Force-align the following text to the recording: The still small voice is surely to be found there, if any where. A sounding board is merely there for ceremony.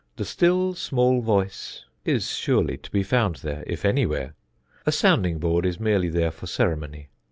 The 0.15 0.25
still 0.25 0.73
small 0.73 1.21
voice 1.21 1.85
is 2.05 2.31
surely 2.31 2.75
to 2.75 2.89
be 2.89 3.03
found 3.03 3.35
there, 3.43 3.63
if 3.67 3.85
any 3.85 4.07
where. 4.07 4.33
A 4.87 4.91
sounding 4.91 5.37
board 5.37 5.63
is 5.63 5.79
merely 5.79 6.09
there 6.09 6.31
for 6.31 6.47
ceremony. 6.47 7.09